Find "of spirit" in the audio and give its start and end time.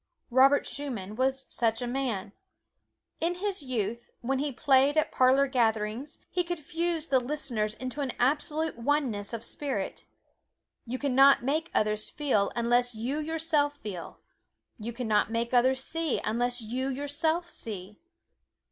9.31-10.07